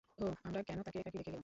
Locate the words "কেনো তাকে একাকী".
0.63-1.17